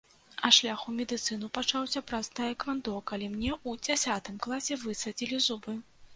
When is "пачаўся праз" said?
1.57-2.31